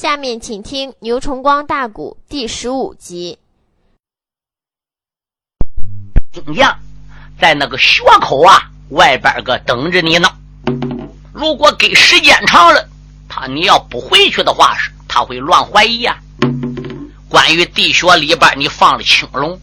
[0.00, 3.36] 下面请听牛崇光大鼓第十五集。
[6.32, 6.78] 金将
[7.40, 10.28] 在那个穴口啊外边个等着你呢。
[11.32, 12.88] 如果给时间长了，
[13.28, 14.76] 他你要不回去的话，
[15.08, 16.16] 他会乱怀疑呀。
[17.28, 19.60] 关于地穴里边你放了青龙，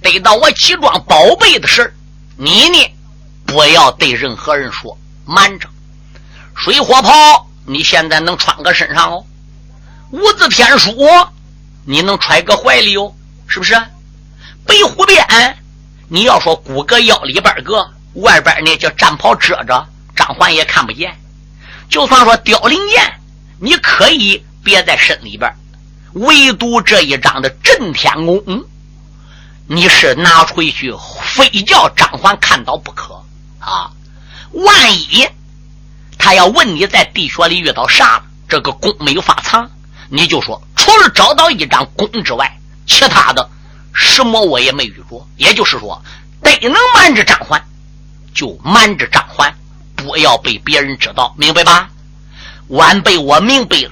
[0.00, 1.94] 得到我集装宝贝的事
[2.38, 2.94] 你呢
[3.44, 4.96] 不要对任何人说，
[5.26, 5.68] 瞒着。
[6.54, 9.26] 水火炮你现在能穿个身上哦。
[10.16, 10.96] 五字天书，
[11.84, 13.12] 你能揣个怀里哦，
[13.46, 13.74] 是不是？
[14.64, 15.58] 白虎鞭，
[16.08, 19.86] 你要说骨骼腰里边个，外边呢叫战袍遮着，
[20.16, 21.14] 张环也看不见。
[21.90, 23.20] 就算说凋零剑，
[23.60, 25.54] 你可以别在身里边，
[26.14, 28.64] 唯独这一张的震天弓，
[29.66, 33.22] 你是拿回去，非叫张环看到不可
[33.58, 33.90] 啊！
[34.52, 35.28] 万一
[36.16, 39.70] 他要问你在地穴里遇到啥，这个弓没有法藏。
[40.08, 43.48] 你就说，除了找到一张弓之外，其他的
[43.94, 45.26] 什么我也没遇着。
[45.36, 46.02] 也就是说，
[46.42, 47.62] 得能瞒着张环，
[48.34, 49.52] 就瞒着张环，
[49.94, 51.90] 不要被别人知道，明白吧？
[52.68, 53.90] 晚辈我明白了。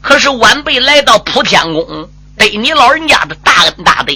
[0.00, 4.12] 可是晚辈来到普天宫，得你老人家的大恩大德，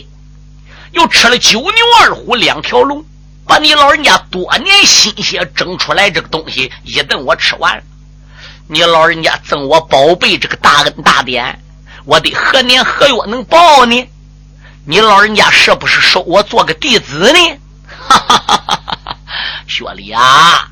[0.93, 3.05] 又吃了九牛二虎两条龙，
[3.47, 7.83] 把你老人家多年心血整出来这个东西一顿我吃完了。
[8.73, 11.61] 你老人家赠我宝贝这个大恩大典，
[12.05, 14.09] 我得何年何月能报呢？
[14.85, 17.59] 你老人家是不是收我做个弟子呢？
[18.07, 19.17] 哈哈哈哈哈！
[19.67, 20.71] 薛礼啊，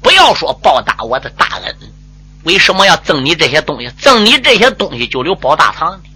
[0.00, 1.76] 不要说报答我的大恩，
[2.44, 3.90] 为什么要赠你这些东西？
[3.98, 6.08] 赠你这些东西就留保大唐的。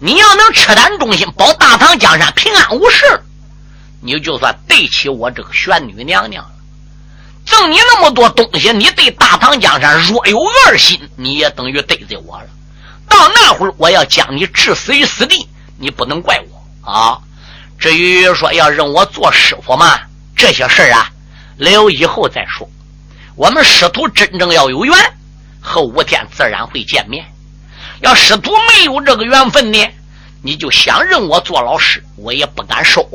[0.00, 3.22] 你要能赤胆忠心，保大唐江山平安无事，
[4.00, 6.50] 你就算对起我这个玄女娘娘了。
[7.52, 12.46] 赠你那么多东西，你对大唐江山若有二心，你也等于得罪我了。
[13.06, 17.18] 到那会儿，我要将你置死于死地，你不能怪我啊。
[17.78, 20.00] 至于说要认我做师傅嘛，
[20.34, 21.10] 这些事儿啊，
[21.58, 22.66] 留以后再说。
[23.36, 24.94] 我们师徒真正要有缘，
[25.60, 27.26] 后五天自然会见面。
[28.00, 29.78] 要师徒没有这个缘分呢，
[30.42, 33.06] 你就想认我做老师，我也不敢收。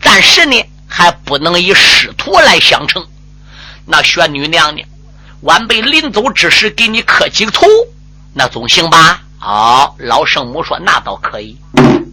[0.00, 3.04] 暂时呢，还不能以师徒来相称。
[3.90, 4.88] 那玄女娘娘，
[5.40, 7.66] 晚辈临走之时给你磕几个头，
[8.32, 9.20] 那总行吧？
[9.36, 11.58] 好，老圣母说那倒可以，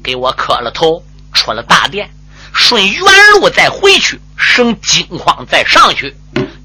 [0.03, 2.09] 给我磕了头，出了大殿，
[2.51, 6.15] 顺原路再回去，省金筐再上去，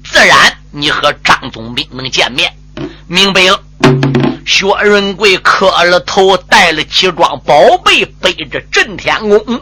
[0.03, 2.51] 自然你和张总兵能见面。
[3.05, 3.61] 明白了？
[4.47, 9.61] 薛仁贵磕了头，带了几桩宝贝，背着震天弓，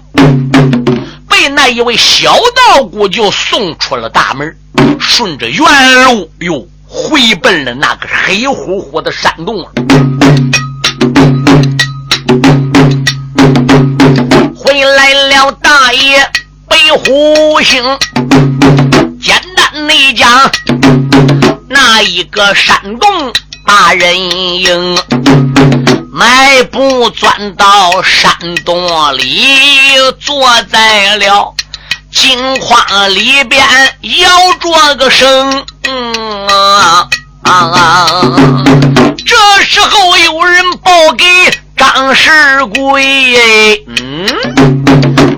[1.42, 4.56] 被那一位小道姑就送出了大门。
[5.00, 9.68] 顺着原路又回奔了那个黑乎乎的山洞
[14.56, 16.30] 回来了，大爷
[16.70, 17.84] 北虎星，
[19.20, 20.52] 简单的讲，
[21.68, 23.34] 那一个山洞
[23.66, 24.16] 大人
[24.60, 24.96] 影，
[26.14, 28.34] 迈步钻到山
[28.66, 29.48] 洞里，
[30.20, 31.56] 坐在了。
[32.12, 33.66] 金筐里边
[34.02, 37.08] 摇着个声，嗯啊
[37.44, 38.08] 啊！
[39.26, 41.26] 这时候有人报给
[41.78, 44.28] 张世贵，嗯，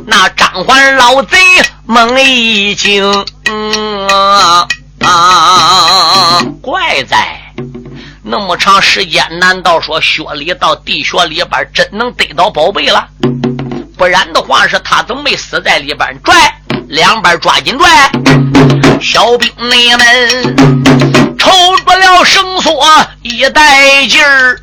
[0.07, 1.37] 那张环老贼
[1.85, 4.67] 猛一惊，嗯啊
[5.01, 6.41] 啊！
[6.63, 7.42] 怪哉，
[8.25, 13.05] 那么长时间，难道说薛礼到地穴里边真能得到宝贝了？
[13.97, 16.33] 不然的话，是他怎么没死在里边拽？
[16.87, 18.09] 两边抓紧拽，
[19.01, 22.85] 小兵你们抽住了绳索
[23.23, 24.57] 一带劲儿，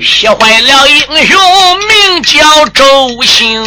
[0.00, 1.38] 吓坏了英雄
[1.78, 3.64] 名叫周兴。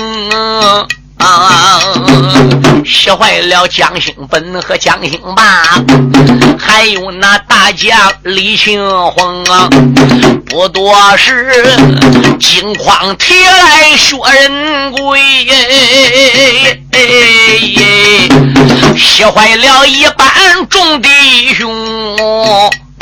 [2.91, 3.02] 啊！
[3.03, 5.63] 吓坏了江兴本和江兴霸，
[6.59, 9.69] 还有那大将李庆红啊！
[10.45, 11.50] 不多时，
[12.39, 15.19] 金筐提来薛仁贵，
[18.98, 21.10] 吓坏了一般众弟
[21.54, 21.71] 兄。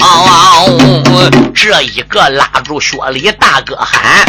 [0.02, 4.26] 哦，这一个拉住薛礼大哥喊，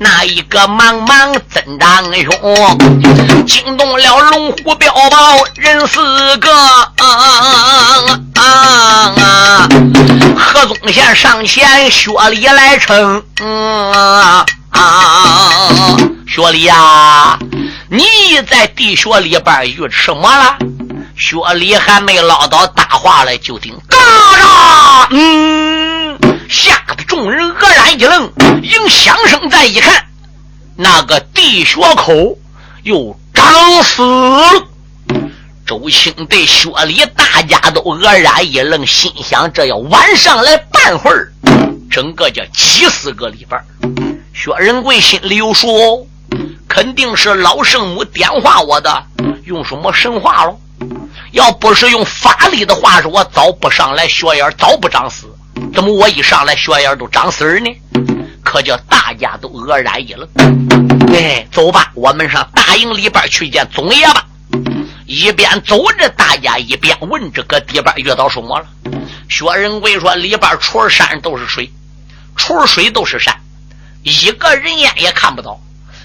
[0.00, 2.78] 那一个忙忙曾长兄，
[3.46, 6.50] 惊动了龙虎镖报人四个。
[6.50, 7.06] 啊
[8.34, 9.68] 啊啊！
[10.36, 13.22] 何宗宪上前，薛礼来称。
[13.92, 15.96] 啊啊！
[16.26, 17.38] 薛礼呀，
[17.90, 18.04] 你
[18.48, 20.56] 在地穴里边遇什么了？
[21.18, 26.16] 薛礼还没唠叨大话来，就听嘎啦，嗯，
[26.48, 28.32] 吓得众人愕然一愣。
[28.62, 30.06] 应响声再一看，
[30.76, 32.38] 那个地穴口
[32.84, 34.64] 又长死了。
[35.66, 41.32] 周青对薛礼大家都愕然一愣，心想：这要晚上来半会儿，
[41.90, 43.60] 整个叫急死个里边。
[44.32, 46.06] 薛仁贵心里有数哦，
[46.68, 49.02] 肯定是老圣母点化我的，
[49.44, 50.60] 用什么神话喽？
[51.32, 55.26] 要不是用法力的话，说我早不上来，血眼早不长死。
[55.74, 57.70] 怎么我一上来，血眼都长死呢？
[58.44, 60.28] 可叫大家都愕然一愣。
[61.12, 64.24] 哎，走吧，我们上大营里边去见总爷吧。
[65.06, 68.66] 一边走着，大家一边问：这个地边遇到什么了？
[69.28, 71.70] 薛仁贵说：里边除了山都是水，
[72.36, 73.34] 除了水都是山，
[74.02, 75.60] 一个人烟也看不到。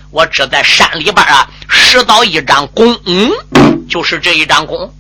[0.09, 3.31] 我只在山里边啊，拾到一张弓，嗯
[3.89, 4.91] 就是这一张弓。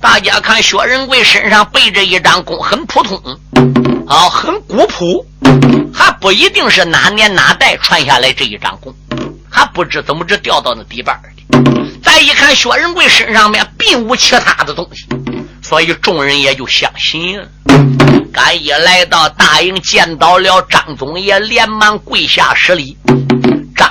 [0.00, 3.18] 大家看，薛仁贵身上背着一张弓，很普通，
[4.06, 5.26] 啊，很古朴，
[5.92, 8.94] 还不一定是哪年哪代传下来这一张弓，
[9.50, 11.30] 还不知怎么着掉到那底边的。
[12.02, 15.06] 再一看，薛仁贵身上面并无其他的东西，
[15.62, 17.48] 所以众人也就相信了。
[18.32, 22.96] 赶一来到大营，见到了张总爷，连忙跪下施礼。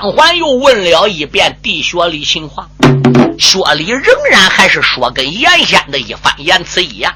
[0.03, 2.69] 张环又问了一遍地薛里情况，
[3.39, 7.13] 薛礼仍然还是说跟原先的一番言辞一样。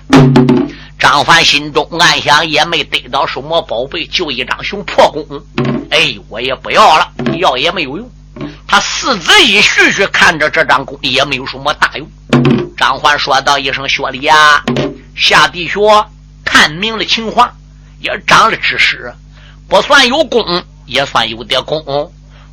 [0.97, 5.21] 张凡心中暗想，也没得到什么宝贝，就一张熊破弓。
[5.89, 8.09] 哎，我也不要了，要也没有用。
[8.65, 12.09] 他四子一续续看着这张弓，也没有什么大用。
[12.77, 14.63] 张环说道一声：“薛礼呀，
[15.13, 15.81] 下地穴
[16.45, 17.51] 看明了情况，
[17.99, 19.13] 也长了知识，
[19.67, 21.83] 不算有功，也算有点功。”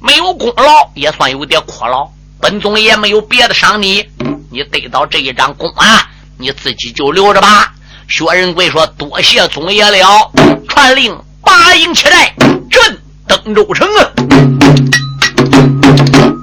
[0.06, 2.06] 没有功劳也算有点苦劳，
[2.38, 4.06] 本总也没有别的赏你，
[4.50, 6.06] 你得到这一张弓啊，
[6.36, 7.72] 你自己就留着吧。
[8.06, 10.30] 薛仁贵说：“多谢总爷了，
[10.68, 12.34] 传令八营七寨
[12.70, 14.12] 镇登州城啊。”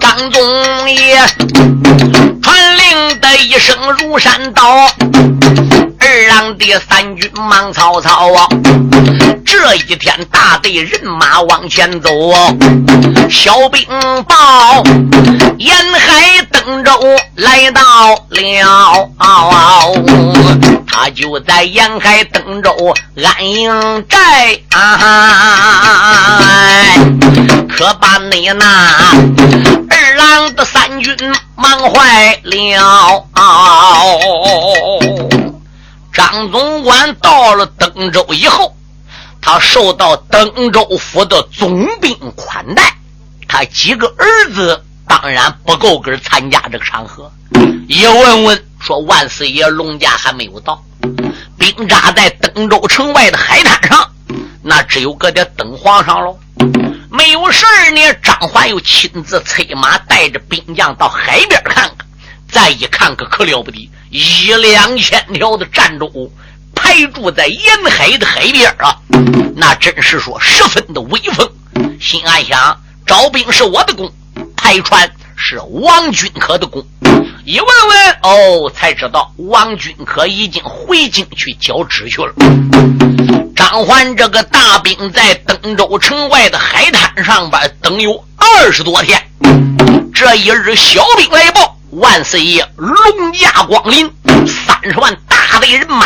[0.02, 1.18] 张总爷
[2.42, 4.90] 传令的一声如山倒。
[6.12, 8.46] 二郎的三军忙曹操啊！
[9.46, 12.10] 这一天大队人马往前走，
[13.30, 13.88] 小兵
[14.28, 14.84] 报
[15.58, 16.92] 沿海登州
[17.36, 17.82] 来到
[18.30, 19.10] 了，
[20.86, 22.94] 他就在沿海登州
[23.24, 25.00] 安营寨啊，
[27.70, 28.66] 可把你那
[29.90, 31.16] 二郎的三军
[31.56, 33.26] 忙坏了。
[36.14, 38.76] 张总管到了登州以后，
[39.42, 42.96] 他受到登州府的总兵款待，
[43.48, 47.32] 他几个儿子当然不够格参加这个场合。
[47.88, 50.84] 也问问说，万岁爷龙家还没有到，
[51.58, 54.10] 兵扎在登州城外的海滩上，
[54.62, 56.38] 那只有搁点等皇上喽。
[57.10, 62.08] 没有事儿呢，张环又亲自催马带着兵将到海边看看。
[62.50, 66.30] 再一看，可可了不得，一两千条的战舟
[66.76, 68.94] 排驻在沿海的海边啊，
[69.56, 71.50] 那真是说十分的威风。
[71.98, 74.12] 心暗想，招兵是我的功，
[74.58, 76.86] 派船是王君可的功。
[77.46, 82.34] 一问问，哦，才知道王君可已经回京去交旨去了。
[83.56, 89.26] 张环这个大兵在登州城外的海滩上边等有二十多天，
[90.14, 91.78] 这一日小兵来报。
[91.92, 94.10] 万岁爷龙驾光临，
[94.48, 96.06] 三十万大队人马，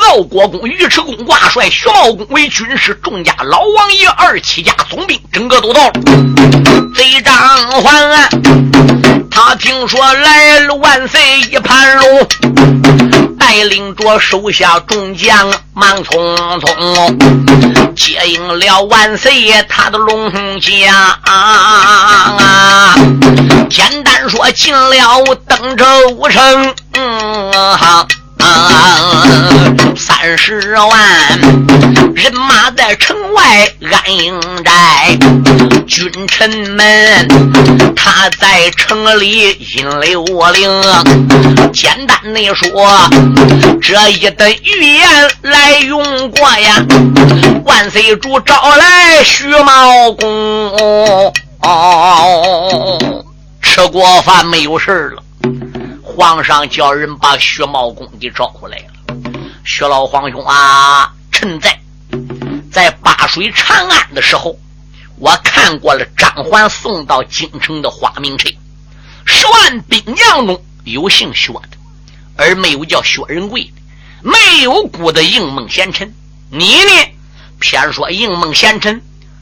[0.00, 5.92] 傲国公、尉迟恭挂帅，徐茂公为军师，众家老王爷二七家总兵，整个都到了。
[6.96, 7.36] 贼张
[7.82, 8.28] 环，
[9.30, 11.20] 他听说来了万岁
[11.52, 13.31] 一盘龙。
[13.44, 20.30] 带领着手下众将，忙匆匆接应了万岁爷他的龙
[20.60, 21.18] 驾。
[23.68, 25.84] 简单说，进了登州
[26.30, 26.74] 城。
[29.96, 33.42] 三十万人马在城外
[33.90, 35.16] 安营寨，
[35.86, 37.26] 君臣们
[37.96, 40.82] 他在城里引流令。
[41.72, 43.08] 简单的说，
[43.80, 46.84] 这一等预言来用过呀。
[47.64, 52.98] 万岁主招来徐茂公，哦
[53.62, 55.22] 吃过饭没有事了。
[56.02, 58.84] 皇上叫人把徐茂公给招回来了。
[59.64, 61.78] 徐老皇兄啊，臣在
[62.72, 64.58] 在八水长安的时候，
[65.18, 68.48] 我看过了张环送到京城的花名册。
[69.26, 71.68] 十万兵将中有姓薛的，
[72.36, 73.72] 而没有叫薛仁贵的，
[74.22, 76.12] 没有孤的应梦贤臣。
[76.50, 76.90] 你呢，
[77.60, 79.00] 偏说应梦贤臣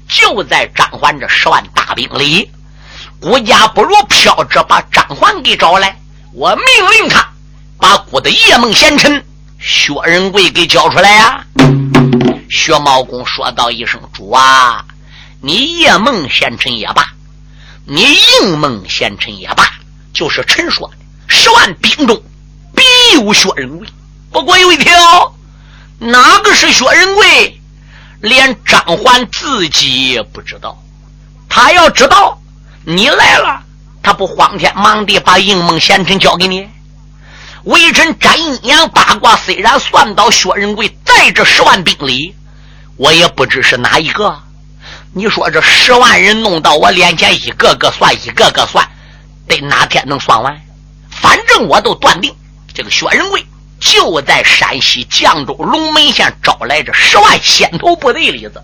[0.09, 2.51] 就在张环这十万大兵里。
[3.21, 5.97] 顾家不如飘着把张环给找来，
[6.33, 7.27] 我命令他
[7.79, 9.25] 把孤的叶梦贤臣
[9.61, 11.45] 薛仁贵给交出来呀！
[12.49, 14.85] 薛茂公说道一声：“主啊，
[15.41, 17.13] 你夜梦贤臣也罢，
[17.85, 18.03] 你
[18.43, 19.65] 应梦贤臣也罢，
[20.13, 20.95] 就是臣说的，
[21.29, 22.23] 十万兵中
[22.75, 22.83] 必
[23.15, 23.89] 有薛仁贵。
[24.33, 25.35] 不过有一条，
[25.99, 27.61] 哪个是薛仁贵，
[28.21, 30.83] 连张环自己也不知道。
[31.49, 32.37] 他要知道。”
[32.83, 33.63] 你来了，
[34.03, 36.67] 他不慌天忙地把应梦贤臣交给你？
[37.65, 42.35] 微臣斩阴阳八卦，虽然算到薛仁贵在这十万兵里，
[42.97, 44.39] 我也不知是哪一个。
[45.13, 48.89] 你说这十万人弄到我脸前，一个个算，一个个算，
[49.47, 50.59] 得哪天能算完？
[51.11, 52.35] 反正我都断定，
[52.73, 53.45] 这个薛仁贵
[53.79, 58.63] 就在山西绛州龙门县招来这十万先头部队里子。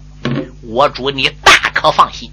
[0.62, 2.32] 我主你大可放心，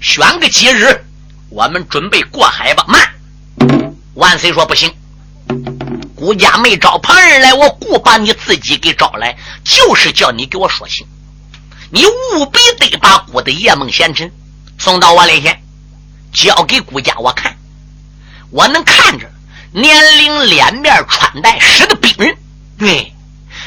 [0.00, 1.04] 选个吉日。
[1.50, 2.84] 我们准备过海吧。
[2.88, 3.00] 慢，
[4.14, 4.90] 万岁说不行。
[6.28, 11.06] 顾家没招旁人来，我顾把你自己给招来，就是叫你给我说清。
[11.90, 14.30] 你务必得把顾的叶梦贤臣
[14.76, 15.62] 送到我面前，
[16.30, 17.56] 交给顾家我看。
[18.50, 19.26] 我能看着
[19.72, 22.36] 年龄、脸面、穿戴使的兵人，
[22.78, 23.14] 对，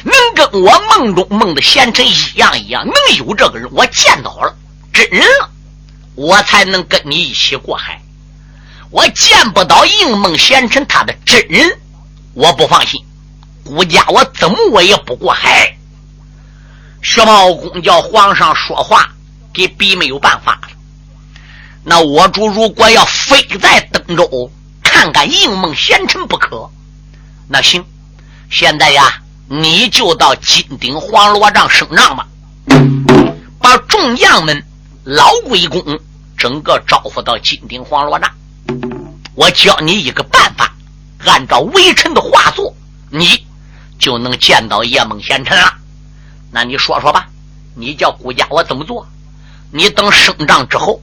[0.03, 4.55] 能跟我梦中梦的贤臣一样一样，能有这个人，我见到了
[4.93, 5.49] 真人了。
[6.13, 7.99] 我才能跟你一起过海。
[8.91, 11.79] 我见不到应梦贤臣他的真人，
[12.33, 13.03] 我不放心。
[13.63, 15.77] 孤家我怎么我也不过海。
[17.01, 19.11] 薛茂公叫皇上说话，
[19.53, 20.69] 给逼没有办法了。
[21.83, 24.51] 那我主如果要非在登州
[24.83, 26.69] 看看应梦贤臣不可，
[27.47, 27.83] 那行，
[28.49, 32.27] 现在呀，你就到金顶黄罗帐升帐吧，
[33.59, 34.63] 把众将们。
[35.03, 35.99] 老龟公
[36.37, 38.31] 整个招呼到金顶黄罗帐，
[39.33, 40.71] 我教你一个办法，
[41.25, 42.75] 按照微臣的话做，
[43.09, 43.45] 你
[43.99, 45.73] 就能见到叶梦贤臣了。
[46.51, 47.27] 那你说说吧，
[47.75, 49.07] 你叫顾家我怎么做？
[49.71, 51.01] 你等升帐之后，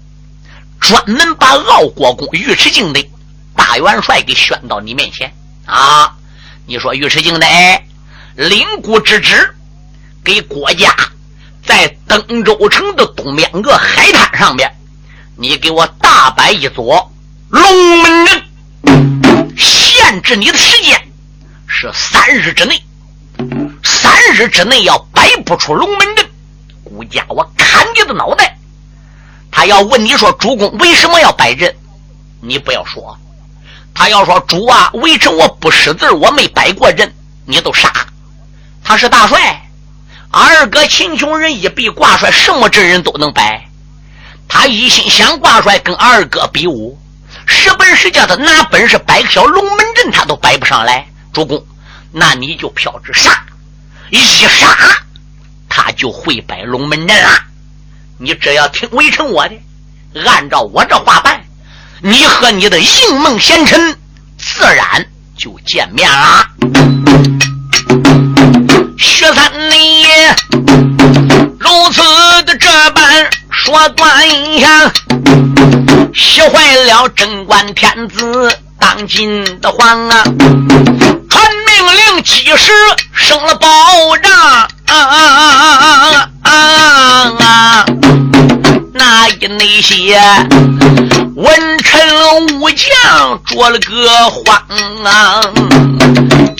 [0.81, 3.09] 专门把傲国公尉迟敬的
[3.57, 5.33] 大元帅给选到你面前
[5.65, 6.15] 啊！
[6.67, 7.47] 你说尉迟敬的
[8.35, 9.55] 领孤之职，
[10.23, 10.95] 给国家。
[11.65, 14.75] 在登州城的东边个海滩上面，
[15.37, 17.13] 你给我大摆一座
[17.49, 17.63] 龙
[18.03, 18.48] 门阵，
[19.99, 20.97] 限制你的时间
[21.67, 22.81] 是三日之内。
[23.83, 26.25] 三日之内要摆不出龙门阵，
[26.85, 28.57] 顾家我砍你的脑袋。
[29.50, 31.75] 他要问你说主公为什么要摆阵，
[32.40, 33.19] 你不要说。
[33.93, 37.12] 他要说主啊，为臣我不识字，我没摆过阵，
[37.45, 38.07] 你都傻。
[38.85, 39.69] 他是大帅。
[40.31, 43.69] 二哥秦琼人一比挂帅，什么阵人都能摆。
[44.47, 46.99] 他一心想挂帅，跟二哥比武，
[47.49, 51.09] 使本事叫他拿本事摆个小龙门阵，他都摆不上来。
[51.33, 51.67] 主公，
[52.12, 53.43] 那你就飘着杀，
[54.11, 54.76] 一杀
[55.69, 57.31] 他就会摆龙门阵了。
[58.19, 59.55] 你只要听微臣我的，
[60.26, 61.43] 按照我这话办，
[62.02, 63.97] 你和你的应梦贤臣
[64.37, 66.47] 自然就见面了。
[68.99, 70.05] 薛三你
[71.59, 72.02] 如此
[72.45, 72.98] 的这般
[73.69, 74.09] 说端
[74.59, 74.91] 详，
[76.15, 80.25] 气坏了贞观天子当今的皇啊！
[81.29, 82.73] 传命令，几时
[83.13, 84.33] 升了保障
[86.45, 87.85] 啊！
[88.95, 90.19] 那一那些
[91.37, 94.63] 文臣武将着了个慌
[95.05, 95.43] 啊！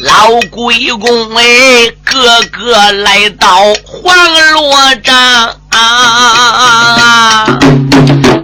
[0.01, 3.49] 老鬼公哎，个个来到
[3.85, 5.55] 黄罗帐，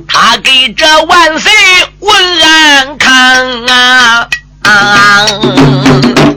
[0.06, 1.52] 他给这万岁
[1.98, 4.28] 问安康啊
[4.62, 5.26] 啊！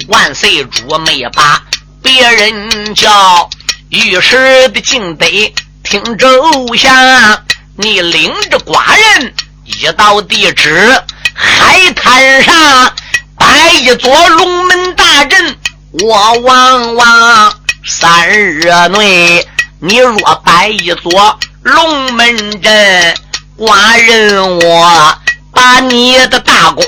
[0.08, 1.62] 万岁主没把
[2.02, 3.50] 别人叫，
[3.90, 5.54] 御史的敬得
[5.84, 6.28] 听奏
[6.76, 7.44] 下，
[7.76, 9.34] 你领着寡人
[9.66, 11.04] 一到地址
[11.36, 12.92] 海滩上。
[13.40, 15.56] 摆一座龙门大阵，
[16.04, 19.48] 我望望三日内，
[19.80, 23.16] 你若摆一座龙门阵，
[23.58, 25.18] 寡人我
[25.52, 26.86] 把你的大功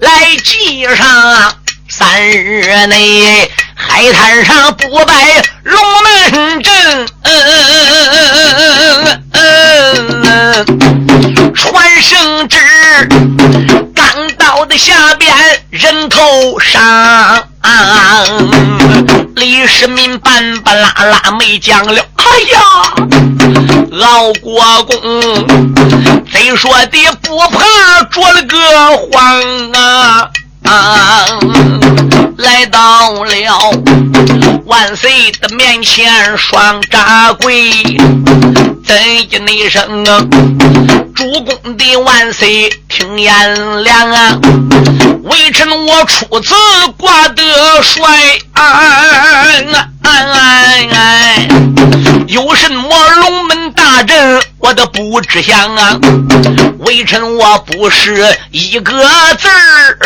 [0.00, 0.10] 来
[0.42, 1.54] 记上。
[1.88, 7.06] 三日内海滩上不摆龙门阵，
[11.54, 12.58] 传圣旨。
[13.94, 15.32] 刚到的下边
[15.70, 17.48] 人头上，
[19.36, 22.02] 李世民半巴拉拉没讲了。
[22.16, 22.60] 哎呀，
[24.00, 24.96] 敖国公，
[26.32, 28.58] 贼说的不怕捉了个
[29.10, 31.26] 慌啊！
[32.36, 33.32] 来到了
[34.66, 37.72] 万岁的面前，双扎跪，
[38.84, 41.07] 怎一那声啊？
[41.18, 44.38] 主公的万岁听言良啊！
[45.24, 46.54] 微臣我初次
[46.96, 47.42] 挂得
[47.82, 48.38] 帅，
[52.28, 55.98] 有什么龙门大阵，我都不知晓啊！
[56.86, 58.92] 微臣我不是一个
[59.40, 59.98] 字儿，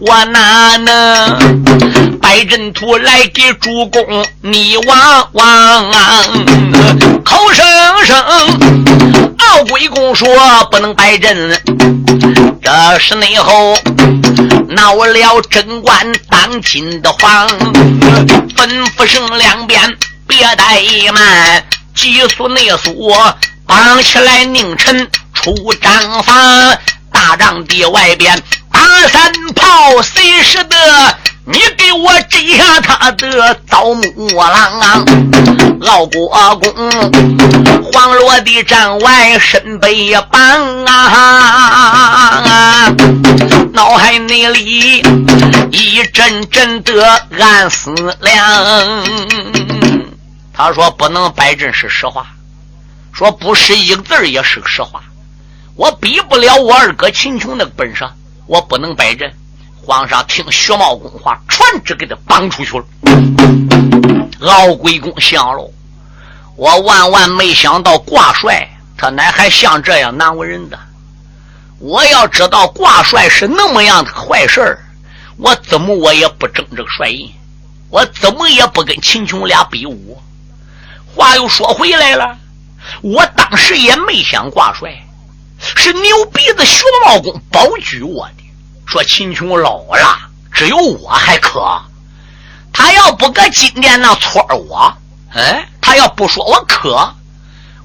[0.00, 5.90] 我哪能摆阵图来给主公你望望？
[7.24, 7.66] 口声
[8.06, 8.16] 声。
[9.38, 10.28] 老鬼公说
[10.70, 11.60] 不能摆阵，
[12.62, 13.76] 这是内后
[14.68, 17.48] 闹了贞观当今的皇，
[18.56, 21.64] 吩咐声两边别怠慢，
[21.94, 23.12] 急速内速
[23.66, 25.52] 绑起来宁臣出
[25.82, 26.34] 帐房，
[27.12, 30.76] 大帐的外边打三炮，谁使得？
[31.44, 35.04] 你给我摘下他的枣木郎，
[35.80, 36.72] 老国公
[37.92, 42.94] 黄罗的帐外身背绑啊，
[43.72, 45.02] 脑海内里
[45.72, 49.04] 一阵阵的暗思量。
[50.52, 52.24] 他说不能摆阵是实话，
[53.12, 55.02] 说不是一个字也是个实话。
[55.74, 58.08] 我比不了我二哥秦琼那个本事，
[58.46, 59.32] 我不能摆阵。
[59.84, 62.84] 皇上听薛茂公话，传旨给他绑出去了。
[64.40, 65.72] 敖鬼公想了，
[66.56, 70.78] 我万万没想到挂帅他乃还像这样难为人的。
[71.80, 74.78] 我要知道挂帅是那么样的坏事
[75.36, 77.32] 我怎么我也不争这个帅印，
[77.88, 80.22] 我怎么也不跟秦琼俩比武。
[81.12, 82.38] 话又说回来了，
[83.00, 85.04] 我当时也没想挂帅，
[85.58, 88.41] 是牛鼻子薛茂公保举我的。
[88.92, 90.18] 说秦琼老了，
[90.52, 91.80] 只有我还可。
[92.74, 94.94] 他要不搁今天那搓我，
[95.32, 97.14] 哎，他要不说我可，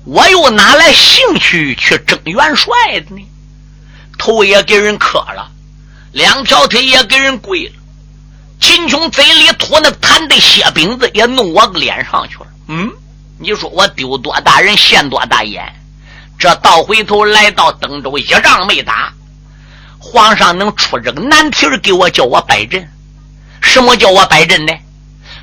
[0.04, 3.26] 我又哪来兴趣去争元帅的呢？
[4.18, 5.50] 头也给人磕了，
[6.12, 7.76] 两条腿也给人跪了。
[8.60, 12.48] 秦琼嘴里吐那痰的血饼子也弄我脸上去了。
[12.68, 12.92] 嗯，
[13.40, 15.74] 你说我丢多大人现多大眼？
[16.38, 19.14] 这倒回头来到登州，一仗没打。
[20.10, 22.90] 皇上能出这个难题给我，叫我摆阵。
[23.62, 24.74] 什么叫我摆阵呢？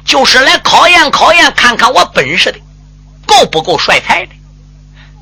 [0.07, 2.59] 就是来考验考验，看看我本事的
[3.27, 4.33] 够不够帅才的。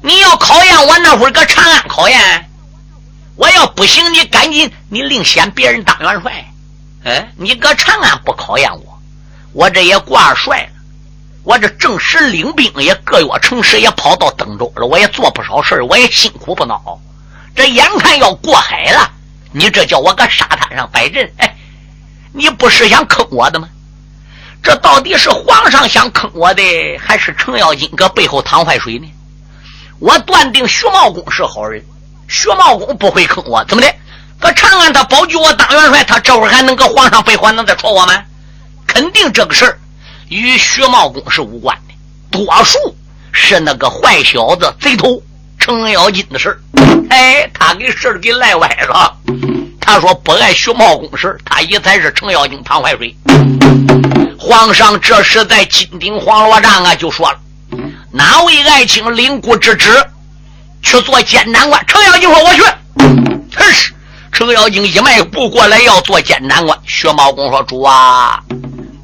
[0.00, 2.50] 你要考验我那会儿搁长安考验，
[3.34, 6.44] 我要不行，你赶紧你另选别人当元帅。
[7.04, 9.00] 哎，你搁长安不考验我，
[9.52, 10.68] 我这也挂帅了。
[11.42, 16.98] 我这正式领兵也各月城市也跑到登州了，我也做不少事我也辛苦不孬。
[17.54, 19.10] 这眼看要过海了。
[19.52, 21.30] 你这叫我搁沙滩上摆阵？
[21.38, 21.54] 哎，
[22.32, 23.68] 你不是想坑我的吗？
[24.62, 26.62] 这到底是皇上想坑我的，
[26.98, 29.12] 还是程咬金搁背后淌坏水呢？
[29.98, 31.84] 我断定徐茂公是好人，
[32.28, 33.64] 徐茂公不会坑我。
[33.64, 33.94] 怎么的？
[34.40, 38.22] 搁长安他保举我当元帅，他这会儿还能搁皇上背后能再戳我吗？
[38.86, 39.78] 肯定这个事儿
[40.28, 41.94] 与徐茂公是无关的，
[42.30, 42.78] 多数
[43.32, 45.22] 是那个坏小子贼头。
[45.62, 46.60] 程咬金的事儿
[47.08, 49.16] 哎，他给事儿给赖歪了。
[49.80, 53.16] 他说不爱徐茂公事他一才是程咬金唐怀水。
[54.36, 57.38] 皇上这时在金顶黄罗帐啊，就说了
[58.10, 60.04] ：“哪位爱卿领故之旨
[60.82, 62.62] 去做监斩官？”程咬金说：“我去。”
[63.70, 63.94] 是
[64.32, 66.76] 程咬金一迈步过来要做监斩官。
[66.88, 68.42] 薛茂公说：“主啊，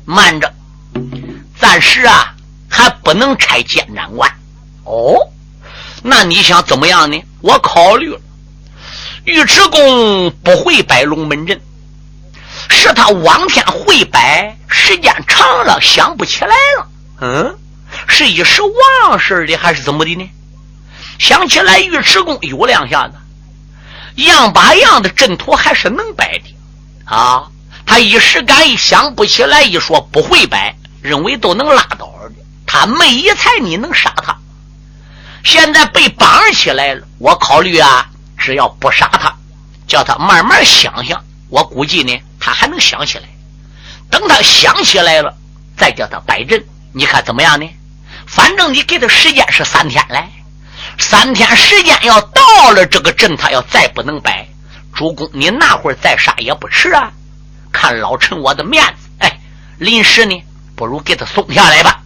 [0.05, 0.53] 慢着，
[1.57, 2.35] 暂时啊
[2.69, 4.29] 还不能拆监斩官。”
[4.83, 5.15] 哦。
[6.03, 7.23] 那你想怎么样呢？
[7.41, 8.21] 我考虑了，
[9.25, 11.61] 尉迟恭不会摆龙门阵，
[12.69, 16.89] 是他往天会摆，时间长了想不起来了。
[17.21, 17.59] 嗯，
[18.07, 20.29] 是一时忘事的，还是怎么的呢？
[21.19, 23.15] 想起来尉迟恭有两下子，
[24.23, 26.55] 样把样的阵图还是能摆的
[27.17, 27.49] 啊。
[27.85, 32.33] 他一时敢一想不起来，一说不会摆，认为都能拉倒的。
[32.67, 34.37] 他没一才，你能杀他？
[35.45, 39.35] 现在被绑起来了，我考虑啊，只要不杀他，
[39.87, 43.25] 叫他慢慢想想，我估计呢，他还能想起来。
[44.11, 45.35] 等他想起来了，
[45.77, 47.69] 再叫他摆阵，你看怎么样呢？
[48.27, 50.31] 反正你给他时间是三天来，
[50.99, 54.47] 三天时间要到了，这个阵他要再不能摆，
[54.95, 57.11] 主公你那会儿再杀也不迟啊。
[57.73, 59.09] 看老臣我的面子。
[59.19, 59.41] 哎，
[59.79, 60.43] 临时呢，
[60.75, 61.98] 不如给他送下来吧。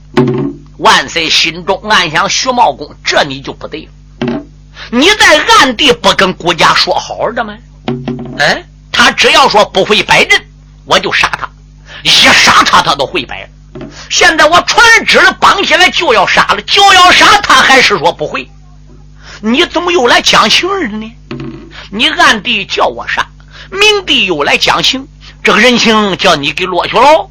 [0.83, 4.43] 万岁心中暗想：徐茂公，这你就不对了。
[4.91, 7.57] 你在暗地不跟国家说好的吗？
[7.87, 10.45] 嗯，他只要说不会摆阵，
[10.85, 11.49] 我就杀他。
[12.03, 13.49] 一杀他，他都会摆。
[14.11, 18.51] 现在我传旨了，绑起来就要杀了，就要杀他，还是说不会？
[19.41, 21.13] 你怎么又来讲情儿呢？
[21.93, 23.25] 你暗地叫我杀，
[23.71, 25.07] 明地又来讲情，
[25.45, 27.31] 这个人情叫你给落去喽。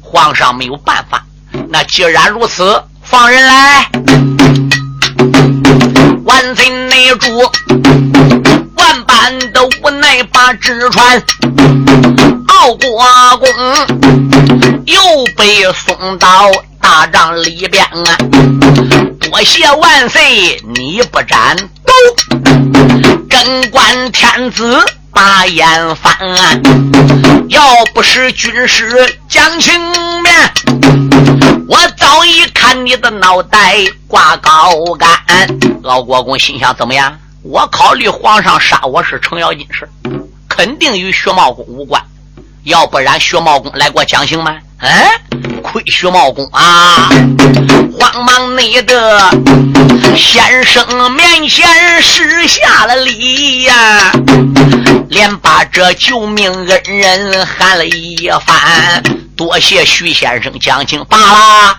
[0.00, 1.26] 皇上没有办法。
[1.68, 3.90] 那既然如此，放人来。
[6.24, 7.38] 万岁内主
[8.76, 11.22] 万般的无奈，把纸传。
[12.48, 13.04] 奥国
[13.38, 13.48] 公
[14.86, 15.00] 又
[15.36, 16.50] 被送到
[16.80, 18.16] 大帐里边啊！
[19.20, 21.92] 多谢万岁，你不斩都
[23.28, 26.16] 贞观天子把眼翻。
[27.48, 27.62] 要
[27.94, 29.72] 不是军师讲情
[30.22, 30.95] 面。
[31.68, 33.76] 我早已看你的脑袋
[34.06, 35.08] 挂高杆，
[35.82, 37.18] 老国公心想怎么样？
[37.42, 39.88] 我考虑皇上杀我是程咬金事，
[40.48, 42.00] 肯定与薛茂公无关。
[42.62, 44.56] 要不然薛茂公来给我讲行吗？
[44.78, 45.10] 哎，
[45.60, 47.08] 亏薛茂公啊！
[47.98, 49.30] 慌忙内的
[50.14, 51.66] 先生面前
[52.02, 54.12] 施下了礼呀，
[55.08, 59.02] 连把这救命恩人喊了一番。
[59.34, 61.78] 多谢徐先生讲情，罢了。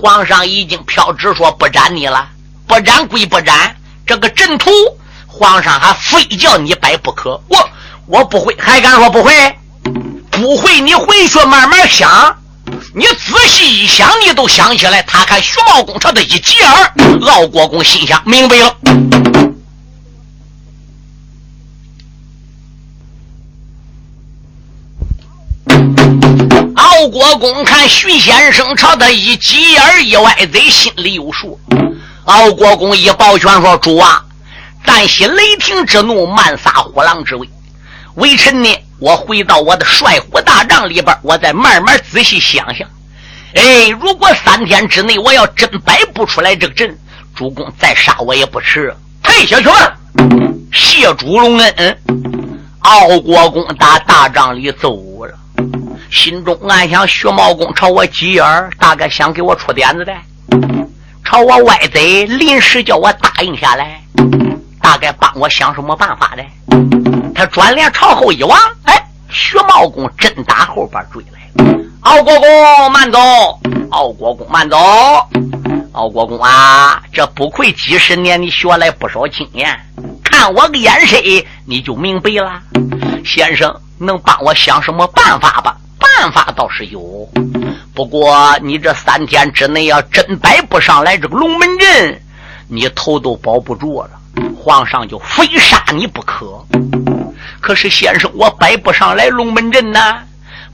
[0.00, 2.28] 皇上已经飘旨说不斩你了，
[2.68, 3.74] 不斩归不斩，
[4.06, 4.70] 这个阵图
[5.26, 7.42] 皇上还非叫你摆不可。
[7.48, 7.68] 我
[8.06, 9.58] 我不会，还敢说不会？
[10.30, 12.36] 不会，你回去慢慢想。
[12.94, 15.02] 你仔细一想，你都想起来。
[15.02, 18.76] 他看徐茂公他的一急耳，敖国公心想明白了。
[26.74, 31.60] 敖国公看徐先生朝他一急眼一歪嘴，心里有数。
[32.24, 34.24] 敖国公一抱拳说：“主啊，
[34.84, 37.48] 暂息雷霆之怒，慢撒虎狼之威。
[38.14, 42.88] 微臣呢，我回到我的帅虎大帐里边，我再慢慢仔细想想。
[43.54, 46.96] 哎，如果三天之内我要真摆不出来这个阵，
[47.34, 48.94] 主公再杀我也不迟。
[49.22, 49.96] 退下去了，
[50.72, 51.98] 谢主隆恩。”
[52.80, 55.34] 敖国公打大帐里走了。
[56.10, 60.12] 心中暗想：徐茂公朝我急眼大概想给我出点子的；
[61.24, 64.00] 朝我歪嘴，临时叫我答应下来，
[64.80, 67.15] 大概帮我想什么办法的。
[67.36, 68.94] 他转脸朝后一望，哎，
[69.28, 71.78] 徐茂公真打后边追来了。
[72.00, 73.18] 敖国公慢走，
[73.90, 74.78] 敖国公慢走，
[75.92, 79.78] 敖国公啊，这不愧几十年你学来不少经验，
[80.24, 81.20] 看我个眼神，
[81.66, 82.62] 你就明白了。
[83.22, 85.76] 先生能帮我想什么办法吧？
[85.98, 87.28] 办法倒是有，
[87.94, 92.22] 不过你这三天之内要真摆不上来这个龙门阵，
[92.68, 94.10] 你头都保不住了，
[94.56, 96.64] 皇上就非杀你不可。
[97.60, 100.18] 可是先生，我摆不上来龙门阵呐，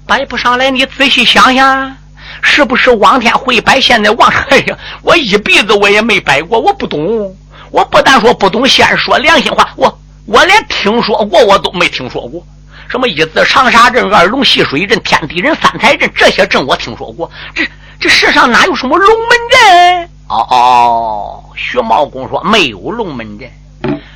[0.06, 1.96] 摆不上来，你仔细想想，
[2.42, 3.80] 是不是王天会摆？
[3.80, 7.34] 现在王， 哎呀，我一辈子我也没摆过，我不懂。
[7.70, 12.44] 我不但说不懂，先说良心话，我我连听说过我都没听说过。
[12.88, 17.30] 什么一字长沙阵、二龙戏水阵、天地人三才阵，这些阵我听说过。
[17.54, 17.66] 这
[17.98, 20.10] 这世上哪有什么龙门阵？
[20.32, 23.50] 哦哦，徐茂公说没有龙门阵，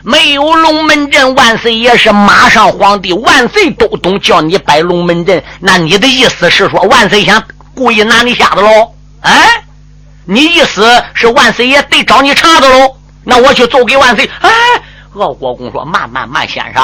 [0.03, 1.35] 没有龙门阵。
[1.35, 5.45] 万岁爷是马上皇帝，万岁都懂，叫你摆龙门阵。
[5.61, 7.43] 那你的意思是说，万岁想
[7.75, 8.95] 故意拿你瞎子喽？
[9.21, 9.63] 哎，
[10.25, 12.97] 你意思是万岁爷得找你茬子喽？
[13.23, 14.25] 那我去奏给万岁。
[14.41, 14.51] 哎，
[15.19, 16.83] 敖国公说慢慢慢，先生。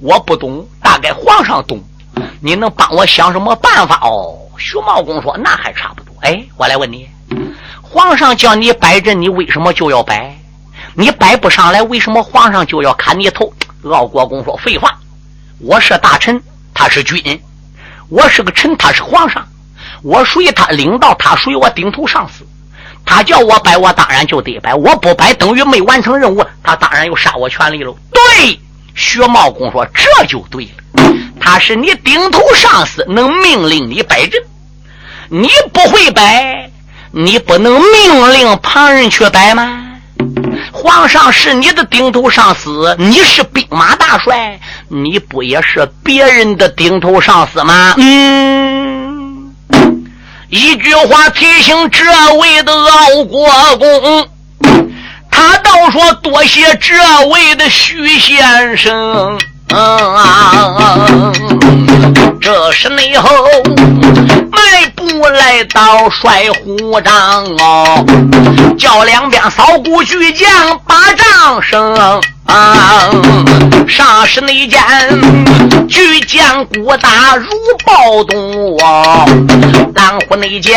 [0.00, 1.78] 我不懂，大概皇上懂。
[2.40, 4.00] 你能帮我想什么办法？
[4.02, 7.08] 哦，徐茂公说：“那还差不多。”哎，我来问你，
[7.92, 10.34] 皇上叫你摆阵，你为什么就要摆？
[10.94, 13.52] 你摆不上来，为什么皇上就要砍你头？
[13.84, 14.98] 傲国公说：“废话，
[15.58, 17.38] 我是大臣，他是君；
[18.08, 19.46] 我是个臣，他是皇上。
[20.02, 22.46] 我属于他领导，他属于我顶头上司。
[23.04, 24.74] 他叫我摆，我当然就得摆。
[24.74, 27.94] 我不摆，等于没完成任务，他当然有杀我权利喽。
[28.10, 28.58] 对。”
[28.96, 34.42] 薛茂公说：“这就对了，他是你顶头上司，能命令你摆阵。
[35.28, 36.70] 你不会摆，
[37.14, 39.80] 你不能命令旁人去摆吗？
[40.72, 47.94] 皇上是你的顶头上司，你是兵马大帅，你不也是别人的顶头上司吗？
[47.98, 49.54] 嗯，
[50.48, 52.04] 一句话提醒这
[52.36, 54.26] 位的敖国公。”
[55.30, 56.94] 他倒说多谢这
[57.28, 61.32] 位的徐先生，嗯
[62.40, 63.30] 这是内后
[65.52, 68.06] 来到帅虎帐哦，
[68.78, 70.48] 叫两边扫鼓巨将
[70.86, 71.94] 把仗声
[72.46, 73.10] 啊。
[73.86, 74.80] 上是那间
[75.86, 77.50] 巨将鼓打如
[77.84, 79.26] 暴动哦，
[79.94, 80.74] 蓝虎内将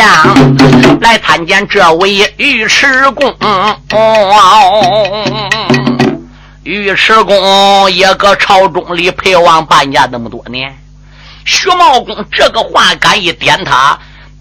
[1.00, 3.34] 来参见这位尉迟恭。
[6.64, 10.76] 尉迟恭也搁朝中里陪王半家那么多年，
[11.46, 13.98] 徐茂公这个话敢一点他，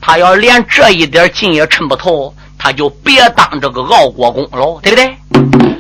[0.08, 5.18] 他要连这一点劲也抻不透，他就别当这个傲国公喽，对不对？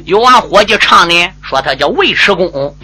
[0.05, 2.75] 有俺伙计唱呢，说他叫尉迟恭，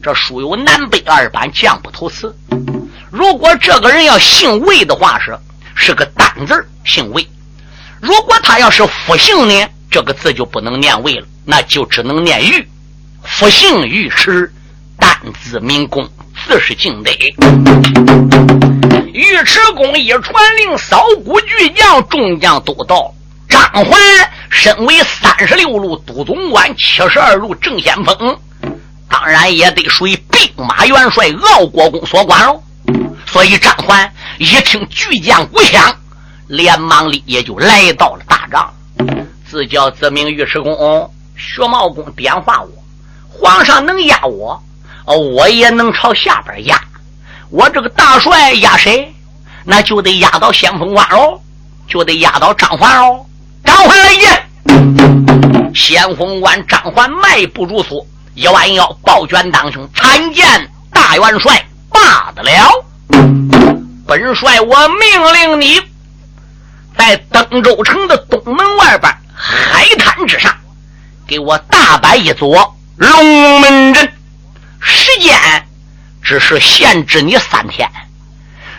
[0.00, 2.32] 这书有南北二版，讲不透词。
[3.10, 5.36] 如果这个人要姓魏的话，是
[5.74, 6.54] 是个单字
[6.84, 7.26] 姓魏；
[8.00, 12.68] 如果他要是复姓呢，这个字就不能念魏了，那就只能念尉。
[13.24, 14.54] 复姓尉迟，
[15.24, 16.06] 单字名公，
[16.46, 17.10] 自是敬德。
[19.14, 23.10] 尉迟恭一传令，扫鼓巨将，众将都到。
[23.48, 23.98] 张环
[24.50, 28.38] 身为三十六路都总管，七十二路正先锋，
[29.08, 32.62] 当然也得属于兵马元帅敖国公所管喽。
[33.24, 35.96] 所以张环一听巨将鼓响，
[36.48, 38.74] 连忙里也就来到了大帐，
[39.50, 41.10] 自叫自名尉迟恭。
[41.34, 42.68] 薛茂公点化我，
[43.28, 44.62] 皇上能压我，
[45.04, 46.80] 哦我也能朝下边压。
[47.50, 49.14] 我这个大帅压谁？
[49.64, 51.40] 那就得压到先锋官喽，
[51.88, 53.24] 就得压到张环喽。
[53.64, 62.84] 张环来见，先锋官张环迈步如梭，一弯腰抱拳当胸，参见大元帅，罢得了。
[64.06, 65.80] 本帅我命令你，
[66.98, 70.54] 在登州城的东门外边海滩之上，
[71.26, 74.12] 给我大摆一座龙门阵，
[74.84, 75.34] 时间
[76.22, 77.90] 只是限制你三天，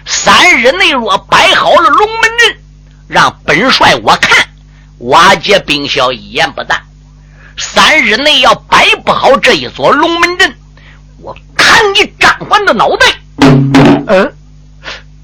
[0.06, 2.58] 三日内若摆好了龙门阵，
[3.08, 4.46] 让本帅我看。
[5.00, 6.82] 瓦解兵消一言不赞，
[7.58, 10.56] 三日内要摆不好这一座龙门阵，
[11.22, 13.06] 我砍你张环的脑袋。
[14.08, 14.34] 嗯，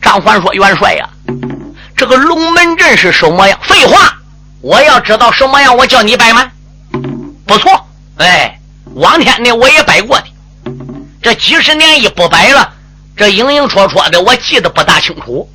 [0.01, 1.07] 张环说：“元帅呀，
[1.95, 3.57] 这个龙门阵是什么样？
[3.63, 4.13] 废话，
[4.59, 6.51] 我要知道什么样，我叫你摆吗？
[7.45, 8.59] 不错，哎，
[8.95, 10.25] 往天呢我也摆过的，
[11.21, 12.73] 这几十年一不摆了，
[13.15, 15.47] 这影影绰绰的，我记得不大清楚。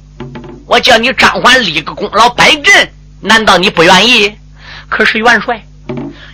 [0.66, 4.33] 我叫你张环立个功劳摆阵。”难道你不愿意？
[4.88, 5.61] 可是元帅，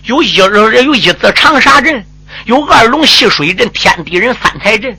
[0.05, 2.05] 有一人有一字长沙阵，
[2.45, 4.95] 有二龙戏水阵、天地人三台阵、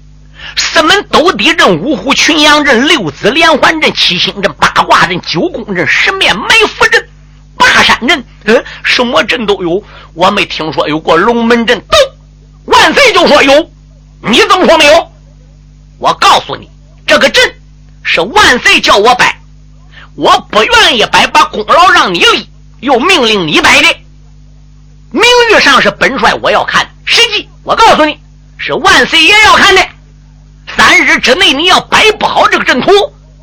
[0.55, 7.05] 四门斗地阵、五虎群羊阵、六子连环阵、七星阵、八卦阵、九宫阵、十面埋伏阵、
[7.57, 9.83] 八山阵，嗯，什么阵都有。
[10.15, 11.79] 我没听说有过龙门阵。
[11.81, 11.97] 都
[12.71, 13.69] 万岁就说有，
[14.23, 15.11] 你怎么说没有？
[15.99, 16.69] 我告诉你，
[17.05, 17.55] 这个阵
[18.03, 19.37] 是万岁叫我摆。
[20.15, 22.49] 我不愿意摆，把功劳让你立，
[22.81, 23.87] 又命令你摆的，
[25.11, 28.19] 名誉上是本帅我要看，实际我告诉你
[28.57, 29.81] 是万岁爷要看的。
[30.75, 32.91] 三日之内你要摆不好这个阵图，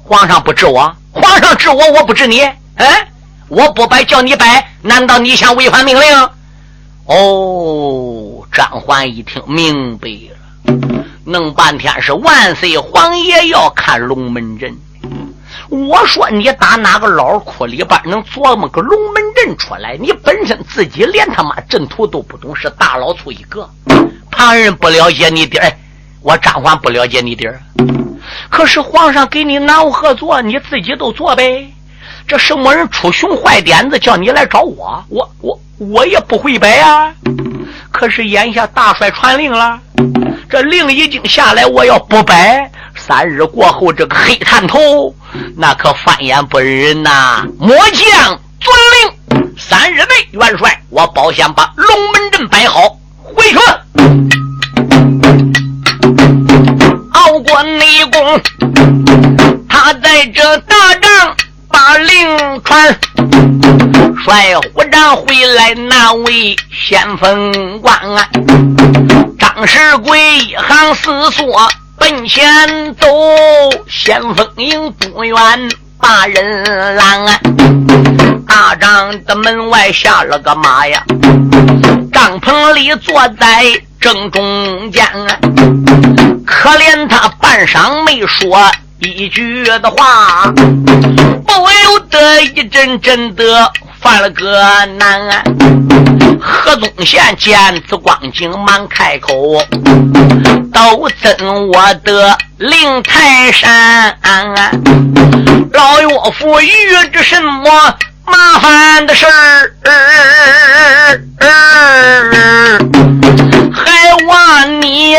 [0.05, 2.41] 皇上不治我，皇上治我，我不治你。
[2.77, 3.09] 哎，
[3.49, 6.29] 我不摆叫你摆，难道你想违反命令？
[7.07, 10.37] 哦，张环一听明白了，
[11.25, 14.75] 弄半天是万岁皇爷要看龙门阵。
[15.69, 19.97] 我说你打哪个老窟里边能琢磨个龙门阵出来？
[20.01, 23.69] 你本身自己连他妈阵图都不懂，是大老粗一个。
[24.31, 25.73] 旁人不了解你点儿，
[26.23, 27.61] 我张环不了解你点儿。
[28.49, 30.43] 可是皇上给你拿我合作？
[30.43, 31.73] 你自己都做呗。
[32.27, 35.05] 这什么人出熊坏点子叫你来找我？
[35.09, 37.13] 我我我也不会摆啊。
[37.93, 39.79] 可是眼下大帅传令了，
[40.51, 42.69] 这令已经下来，我要不摆。
[42.97, 45.15] 三日过后，这个黑探头
[45.57, 47.47] 那可翻眼不忍呐！
[47.59, 52.81] 末将遵令，三日内，元帅我保险把龙门阵摆好，
[53.23, 53.59] 回去。
[57.13, 58.41] 熬过内功，
[59.69, 60.75] 他在这大
[64.25, 68.29] 帅虎帐回来那位先锋官啊，
[69.39, 71.69] 张世贵一行思索。
[71.99, 73.07] 奔前走，
[73.87, 75.37] 先锋营不远，
[76.01, 77.39] 把人拦啊。
[78.49, 81.05] 大帐的门外下了个马呀，
[82.11, 83.67] 帐篷里坐在
[84.01, 85.39] 正中间啊。
[86.47, 88.59] 可怜他半晌没说
[89.01, 91.53] 一句的话，不
[91.85, 94.63] 由得一阵阵的犯了个
[94.99, 95.43] 难。
[96.41, 97.57] 何宗宪见
[97.89, 99.35] 此光景，忙开口。
[100.73, 104.17] 都增我的灵台山。
[105.73, 106.09] 老岳
[106.39, 109.73] 父遇着什么麻烦的事儿，
[113.73, 115.15] 还望你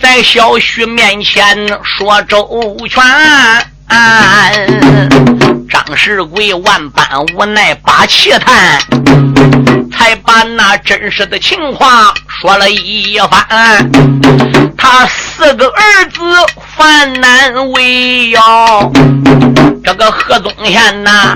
[0.00, 3.02] 在小婿面前说周全。
[5.68, 8.80] 张世贵万般无奈把气叹，
[9.92, 13.90] 才把那真实的情况说了一番。
[14.76, 16.20] 他四个儿子
[16.76, 18.40] 犯难为哟，
[19.84, 21.34] 这个何宗宪呐，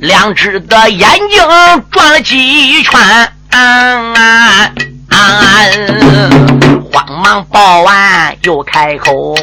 [0.00, 1.42] 两只的眼睛
[1.90, 3.00] 转了几圈。
[6.92, 9.36] 慌忙报完又开口，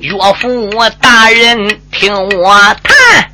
[0.00, 3.30] 岳父大人听我谈。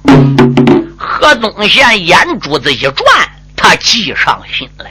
[0.97, 2.95] 何宗宪眼珠子一转，
[3.57, 4.91] 他计上心来，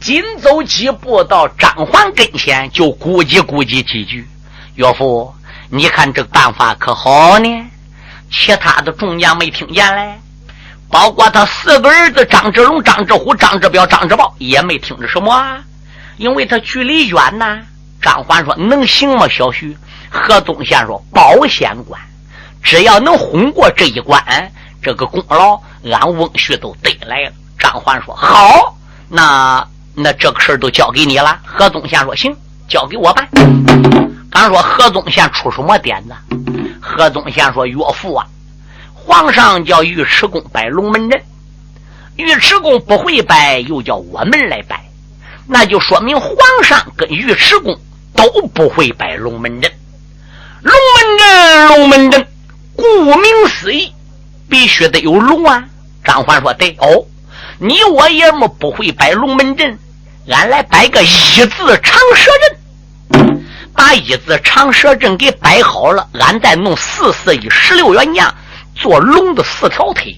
[0.00, 4.28] 紧走几步到张环跟前，就估计估计几句。
[4.74, 5.34] 岳父，
[5.70, 7.48] 你看这办法可好呢？
[8.30, 10.20] 其他的众将没听见嘞。
[10.90, 15.58] 包括他四个儿子张志龙、张志虎、张志彪、张志豹也没听着什么，啊，
[16.16, 17.58] 因为他距离远呐。
[18.00, 19.76] 张环说：“能行吗，小徐？”
[20.08, 22.00] 何宗宪说：“保险关，
[22.62, 24.22] 只要能轰过这一关，
[24.80, 28.76] 这个功劳俺翁婿都得来了。”张环说：“好，
[29.08, 32.34] 那那这个事儿都交给你了。”何宗宪说：“行，
[32.68, 33.28] 交给我办。”
[34.30, 36.14] 刚说何宗宪出什么点子？
[36.80, 38.24] 何宗宪说：“岳父啊。”
[39.06, 41.22] 皇上叫尉迟恭摆龙门阵，
[42.16, 44.84] 尉迟恭不会摆，又叫我们来摆，
[45.46, 47.78] 那就说明皇上跟尉迟恭
[48.16, 49.70] 都不会摆龙门阵。
[50.60, 52.26] 龙门阵，龙门阵，
[52.74, 53.92] 顾名思义，
[54.50, 55.62] 必须得有龙啊！
[56.02, 57.06] 张环说：“对哦，
[57.60, 59.78] 你我爷们不会摆龙门阵，
[60.28, 68.34] 俺来摆个一字长蛇阵，把一字长蛇阵给摆好了，俺再弄四四一十六员将。”
[68.86, 70.16] 做龙的四条腿，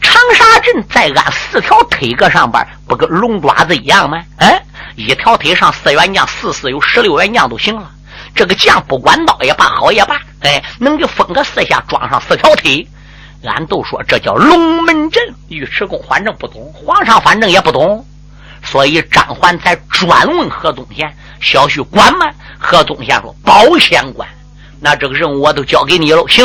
[0.00, 4.20] 长沙阵在俺四条腿个上边，不跟龙爪子一样吗？
[4.38, 4.60] 哎，
[4.96, 7.88] 一条腿上四员将，四四有十六员将都行了。
[8.34, 12.84] 这个将不管刀也罢，好也罢，哎，能给分个四下，装上四条腿。
[13.44, 15.22] 俺都说这叫龙门阵。
[15.50, 18.04] 尉迟恭反正不懂，皇上反正也不懂，
[18.64, 24.28] 所以张环才专问何宗宪：“小婿管吗？”何宗宪说：“保险管。”
[24.84, 26.44] 那这个任务我都交给你了，行。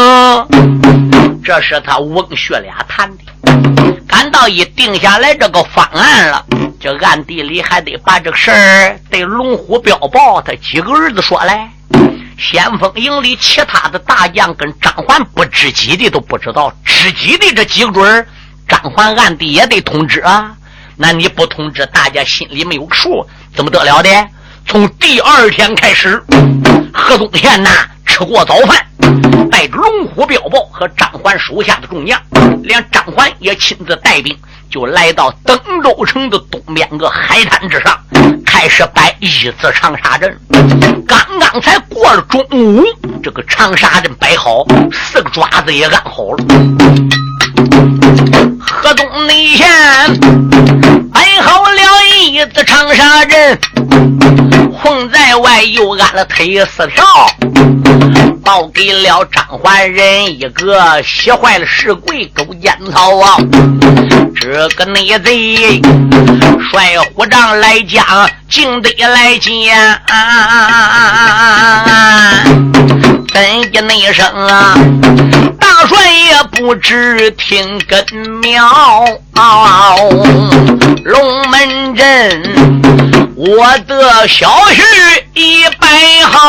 [1.44, 6.46] 这是他翁婿俩谈的，赶到一定下来这个方案了，
[6.80, 11.68] 这暗地里还得把这个事儿对龙虎镖报他几个儿子说来。
[12.38, 18.28] 先锋营里其他的大将跟张环不知己的都不知道，知己的这几个准
[18.68, 20.56] 张环暗地也得通知啊。
[20.96, 24.10] 那你不通知，大家心里没有数，怎么得了的？
[24.68, 26.24] 从第二天开始，
[26.94, 27.70] 何宗宪呐。
[28.18, 28.84] 吃过早饭，
[29.52, 32.20] 带着龙虎镖报和张环手下的众将，
[32.64, 34.36] 连张环也亲自带兵，
[34.72, 37.96] 就来到登州城的东边个海滩之上，
[38.44, 39.28] 开始摆一
[39.62, 40.36] 字长沙阵。
[41.08, 42.84] 刚刚才过了中午，
[43.22, 46.44] 这个长沙阵摆好，四个爪子也安好了。
[48.60, 49.68] 河东内线
[51.14, 51.80] 摆好了
[52.20, 53.60] 一字长沙阵，
[54.82, 57.04] 混在外又安了腿四条。
[58.44, 63.36] 报给了张环人一个，喜坏了石贵勾践草啊！
[64.40, 65.82] 这个内贼
[66.72, 68.06] 率虎帐来将，
[68.50, 69.76] 竟得来见。
[73.34, 74.78] 怎的那声啊？
[75.60, 78.06] 大帅也不知听根
[78.42, 79.06] 苗，
[81.04, 83.27] 龙门阵。
[83.38, 84.82] 我的小婿
[85.36, 85.88] 已摆
[86.26, 86.40] 好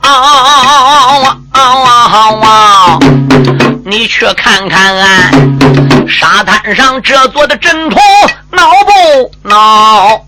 [0.00, 2.08] 啊啊啊啊
[2.42, 2.98] 啊，
[3.84, 5.30] 你去看看啊！
[6.08, 7.98] 沙滩上这座的阵图
[8.52, 10.24] 闹不闹？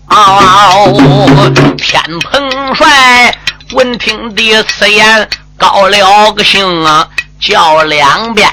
[1.75, 3.35] 天蓬帅
[3.71, 7.07] 闻听的此言，高了个兴啊，
[7.39, 8.47] 叫两边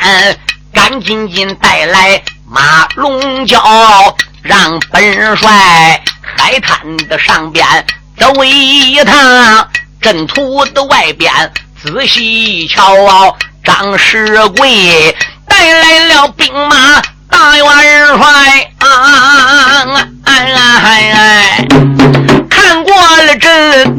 [0.72, 6.02] 赶紧紧带来马龙蛟，让本帅。
[6.36, 7.66] 海滩的上边
[8.18, 9.68] 走一趟，
[10.00, 11.32] 阵图的外边
[11.82, 13.36] 仔细一瞧。
[13.64, 15.14] 张世贵
[15.46, 17.66] 带来了兵马大元
[18.16, 19.84] 帅啊，
[22.48, 23.94] 看过了阵，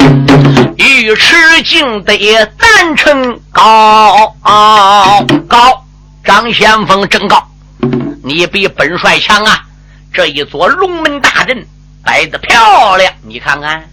[0.78, 2.18] 尉迟敬得
[2.58, 4.36] 赞成高
[5.48, 5.86] 高。
[6.24, 7.48] 张先锋真高，
[8.24, 9.62] 你比本帅强啊！
[10.12, 11.66] 这一座龙门大阵。
[12.04, 13.84] 摆的漂亮，你看看，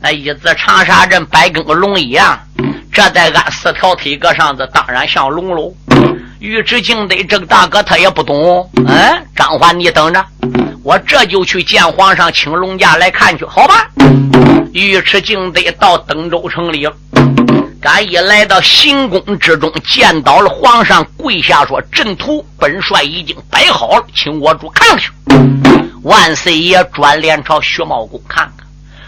[0.00, 2.38] 那一字长沙镇摆跟个龙一样，
[2.92, 5.74] 这在俺四条腿搁上子，当然像龙喽。
[6.40, 10.24] 尉迟敬德这个大哥他也不懂，嗯，张环你等着，
[10.82, 13.86] 我这就去见皇上，请龙驾来看去，好吧？
[14.72, 16.92] 尉迟敬德到登州城里了，
[17.80, 25.10] 赶一来到行宫之中，见到了皇上，跪下说：“阵图本帅已经摆好了，请我主看去。”
[26.04, 28.66] 万岁爷转脸朝薛茂公看看，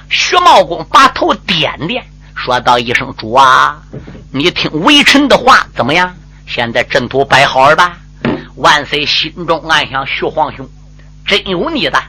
[0.08, 2.02] 薛茂公把头点点，
[2.34, 3.76] 说道一声：“主啊，
[4.30, 6.14] 你听微臣的话，怎么样？”
[6.48, 7.98] 现在阵图摆好了吧？
[8.56, 10.66] 万岁心中暗想：徐皇兄
[11.26, 12.02] 真有你的！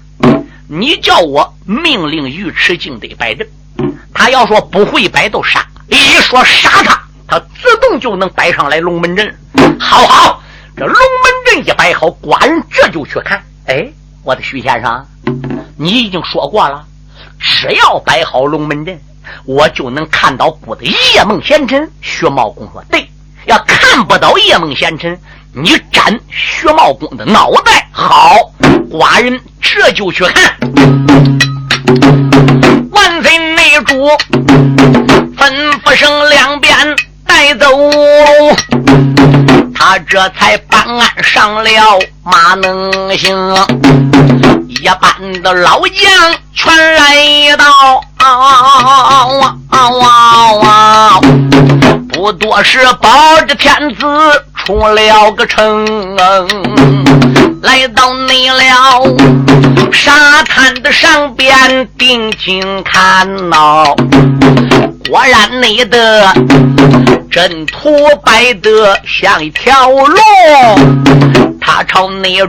[0.70, 3.45] 你叫我命令尉迟敬德摆阵，
[4.14, 5.66] 他要说不会摆都杀。
[5.93, 9.35] 一说杀他，他自动就能摆上来龙门阵。
[9.79, 10.41] 好好，
[10.75, 13.43] 这龙门阵一摆好，寡人这就去看。
[13.67, 13.87] 哎，
[14.23, 15.05] 我的徐先生，
[15.77, 16.83] 你已经说过了，
[17.39, 18.99] 只要摆好龙门阵，
[19.45, 21.89] 我就能看到姑的夜梦贤臣。
[22.01, 23.07] 薛茂公说：“对。”
[23.45, 25.19] 要看不到夜梦贤臣，
[25.53, 27.89] 你斩薛茂公的脑袋。
[27.91, 28.37] 好，
[28.89, 30.57] 寡人这就去看。
[32.89, 34.07] 万岁内主
[35.43, 35.51] 吩
[35.83, 36.73] 咐声两边
[37.27, 37.67] 带走，
[39.75, 43.53] 他这才办案上了马能行。
[44.69, 48.01] 一般的老将全来到。
[52.13, 54.05] 不多时，抱着天子
[54.66, 55.86] 出了个城，
[57.61, 59.03] 来到你了
[59.91, 63.84] 沙滩的上边，定睛看呐，
[65.09, 66.34] 果然你的
[67.30, 67.93] 阵图
[68.24, 70.18] 摆得像一条龙，
[71.59, 72.47] 他朝内着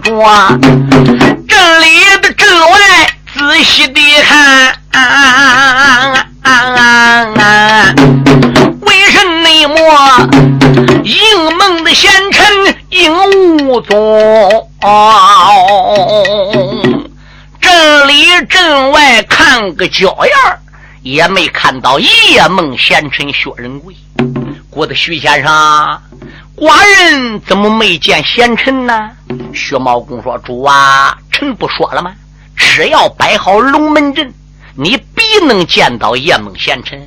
[1.48, 2.78] 这里的阵外
[3.36, 4.72] 仔细地看。
[4.92, 7.94] 啊啊啊
[11.04, 14.70] 应梦的贤臣应无踪，
[17.60, 20.58] 镇里镇外看个脚样
[21.02, 22.08] 也没看到夜
[22.48, 23.94] 梦贤臣薛仁贵。
[24.70, 25.52] 郭的徐先生，
[26.56, 29.10] 寡人怎么没见贤臣呢？
[29.54, 32.12] 薛茂公说：“主啊，臣不说了吗？
[32.56, 34.32] 只要摆好龙门阵，
[34.74, 37.06] 你必能见到夜梦贤臣。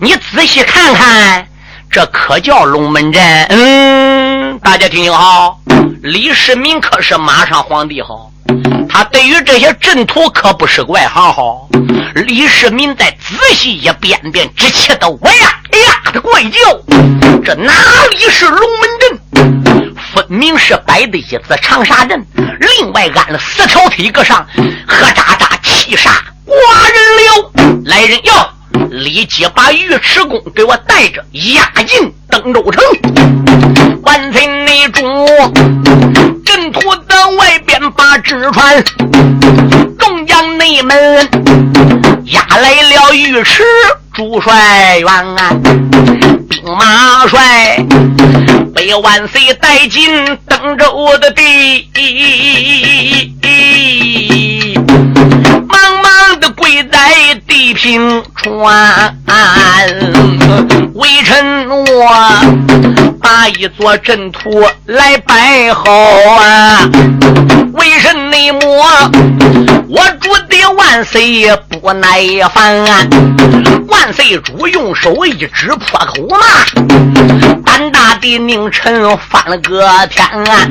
[0.00, 1.46] 你仔细看看。”
[1.90, 5.60] 这可叫龙门阵，嗯，大家听听好。
[6.02, 8.32] 李世民可是马上皇帝好，
[8.88, 11.68] 他对于这些阵图可不是外行好。
[12.14, 16.58] 李世民在仔细一遍遍，只气得我呀哎呀的怪叫。
[17.44, 17.72] 这哪
[18.10, 19.92] 里是龙门阵？
[20.14, 22.26] 分明是摆的一字长沙阵，
[22.78, 24.46] 另外安了四条腿搁上，
[24.88, 26.08] 喝喳喳气煞
[26.46, 27.82] 寡人了。
[27.84, 28.32] 来人哟！
[28.90, 32.82] 立即把尉迟恭给我带着押进登州城。
[34.02, 35.02] 万岁内主，
[36.44, 38.84] 阵图的外边把纸船，
[39.98, 40.96] 众将内门
[42.26, 43.62] 押来了尉迟
[44.12, 45.08] 主帅员，
[46.48, 47.78] 兵马帅
[48.74, 51.88] 被万岁带进登州的地。
[55.68, 59.14] 忙忙的跪在地平川，
[60.94, 61.84] 微臣我
[63.20, 65.82] 把一座阵图来摆好
[66.40, 66.88] 啊！
[67.74, 68.82] 微臣内莫，
[69.94, 72.08] 我主的万岁不耐
[72.54, 72.82] 烦，
[73.88, 76.38] 万岁主用手一指破口骂，
[77.62, 80.66] 胆大的宁臣翻了个天啊！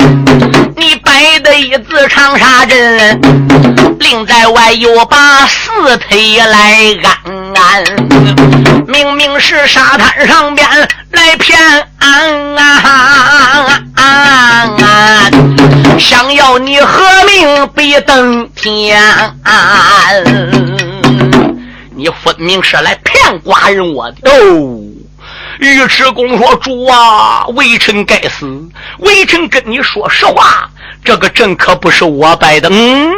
[0.76, 3.22] 你摆的一字长沙阵，
[4.00, 7.84] 另在外又把四腿来安安，
[8.88, 10.68] 明明是沙滩上边
[11.12, 11.60] 来骗
[12.00, 12.56] 俺
[13.96, 15.30] 啊！
[16.00, 19.00] 想要你和命必登天，
[21.96, 24.80] 你分明是来骗寡人我的哦！
[25.60, 28.48] 尉迟恭说：“主啊，微臣该死，
[29.00, 30.68] 微臣跟你说实话，
[31.04, 33.12] 这个阵可不是我摆的，嗯，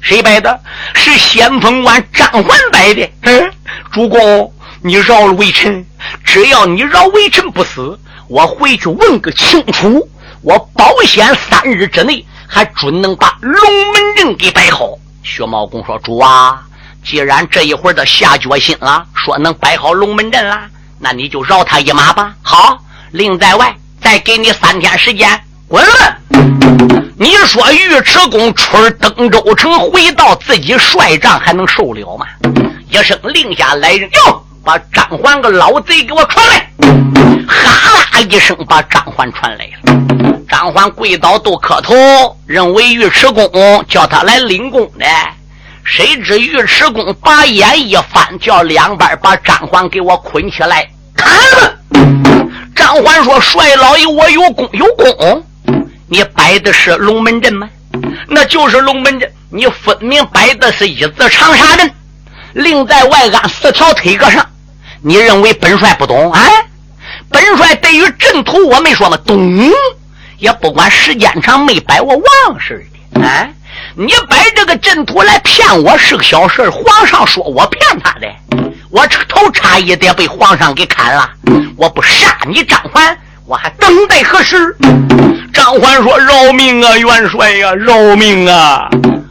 [0.00, 0.58] 谁摆的？
[0.94, 3.06] 是先锋官张环摆的。
[3.22, 3.50] 嗯，
[3.92, 4.50] 主公，
[4.82, 5.84] 你饶了微臣，
[6.24, 7.98] 只要你饶微臣不死，
[8.28, 10.08] 我回去问个清楚，
[10.42, 13.52] 我保险三日之内，还准能把龙
[13.92, 16.62] 门阵给摆好。”薛茂公说：“主啊，
[17.04, 20.60] 既然这一会儿都下决心了，说能摆好龙门阵了。”
[21.02, 22.34] 那你就饶他一马吧。
[22.42, 22.78] 好，
[23.12, 25.28] 令在外再给你三天时间，
[25.66, 25.82] 滚！
[27.16, 32.26] 你说尉迟恭出登州城，回到自己帅帐，还能受了吗？
[32.90, 36.70] 一声令下来人，哟，把张环个老贼给我传来！
[37.48, 40.42] 哈啦一声，把张环传来了。
[40.48, 41.94] 张环跪倒都磕头，
[42.46, 45.06] 认为尉迟恭叫他来领功的。
[45.84, 51.78] 谁知尉迟恭把眼一翻，叫两边把张环给我捆起来砍了。
[52.76, 55.44] 张环说：“帅老爷，我有功有功，
[56.08, 57.68] 你摆的是龙门阵吗？
[58.28, 61.90] 那就是龙门阵，你分明摆的是一字长沙阵，
[62.52, 64.44] 另在外安四条腿搁上。
[65.02, 66.40] 你认为本帅不懂啊？
[67.30, 69.16] 本帅对于阵图我没说吗？
[69.24, 69.70] 懂，
[70.38, 72.84] 也不管时间长没摆，我忘事
[73.14, 73.48] 的啊。”
[73.96, 78.28] 你摆这个阵图来骗我是个小事皇上说我骗他的，
[78.90, 81.28] 我头差一点被皇上给砍了。
[81.76, 84.76] 我不杀你张环，我还等待何时？
[85.52, 88.88] 张环说：“饶命啊，元帅呀，饶命啊！”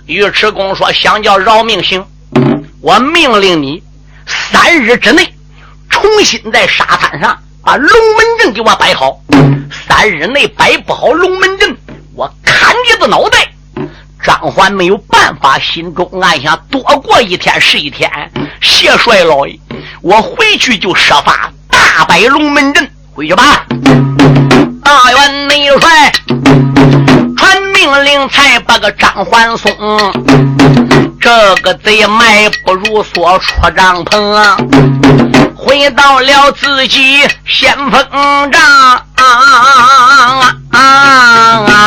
[0.07, 2.03] 尉迟恭说：“想叫饶命行，
[2.81, 3.83] 我命令你
[4.25, 5.33] 三日之内
[5.89, 9.19] 重新在沙滩上把龙门阵给我摆好。
[9.87, 11.75] 三日内摆不好龙门阵，
[12.15, 13.51] 我砍你的脑袋。”
[14.23, 18.09] 张环没有办法，心中暗想：多过一天是一天。
[18.61, 19.59] 谢帅老爷，
[20.01, 22.89] 我回去就设法大摆龙门阵。
[23.13, 23.65] 回去吧，
[24.83, 26.11] 大元内帅
[27.37, 29.73] 传命令，才把个张环送。
[31.19, 34.55] 这个贼迈不如梭出帐篷，
[35.55, 39.05] 回到了自己先锋帐。
[41.65, 41.78] 不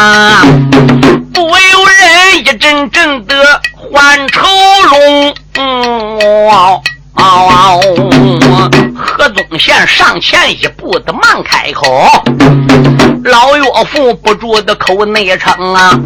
[9.58, 12.08] 宪上前一步的忙开口，
[13.24, 15.98] 老岳父不住的口内称啊，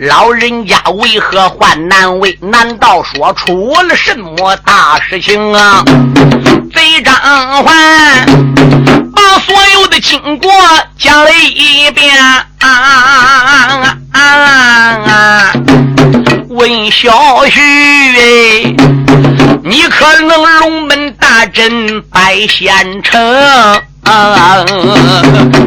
[0.00, 2.36] 老人家为何患难为？
[2.40, 5.84] 难道说出了什么大事情啊？
[6.74, 7.14] 贼张
[7.62, 8.26] 环
[9.14, 10.50] 把所有的经过
[10.98, 12.12] 讲了一遍。
[12.60, 15.52] 啊啊！
[16.48, 17.12] 问小
[17.44, 18.74] 婿，
[19.66, 23.82] 你可能龙门大阵摆县城？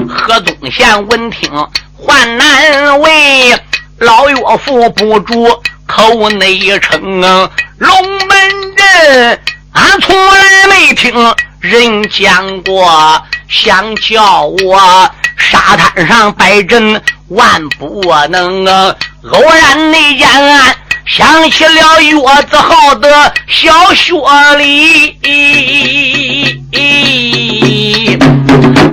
[0.08, 1.50] 何宗宪闻听
[1.95, 3.60] 患难为，
[3.98, 5.48] 老岳父不住
[5.88, 7.91] 口内称啊：龙
[8.28, 9.39] 门阵，
[9.72, 11.12] 俺从来没听
[11.60, 15.12] 人讲过，想叫我。
[15.38, 18.95] 沙滩上摆阵万不能啊！
[19.32, 20.28] 偶然那间
[21.08, 22.20] 想起了月
[22.51, 24.14] 子号的小雪
[24.58, 25.18] 里，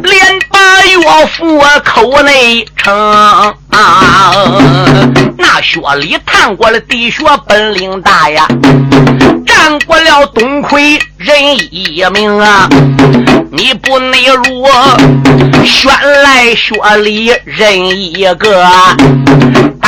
[0.05, 2.95] 连把岳父口内称
[3.71, 4.33] 啊！
[5.37, 8.47] 那雪里谈过了地学本领大呀，
[9.45, 11.37] 战过了东魁人
[11.73, 12.69] 一名啊！
[13.51, 14.69] 你不内入，
[15.65, 15.93] 选
[16.23, 18.65] 来学里人一个，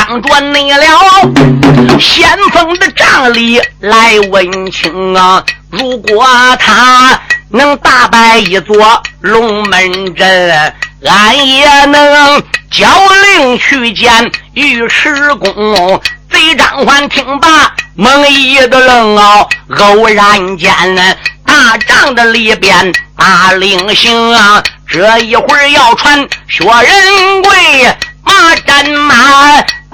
[0.07, 5.43] 当着你了先锋的帐里来问清啊！
[5.69, 6.25] 如果
[6.59, 12.41] 他能打败一座龙门阵，俺也能
[12.71, 12.87] 交
[13.35, 16.01] 令去见尉迟恭。
[16.31, 20.71] 贼张环听罢，猛一的愣哦，偶然间
[21.45, 22.93] 大帐的里边。
[23.17, 29.15] 大令行啊，这一会儿要传薛仁贵马战马，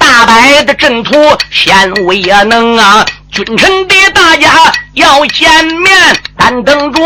[0.03, 1.13] 大摆的阵图
[1.49, 3.05] 显威能啊！
[3.31, 4.49] 君臣的大家
[4.95, 5.89] 要见面，
[6.35, 7.01] 但等着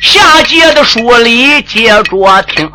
[0.00, 2.68] 下节的书里接着听。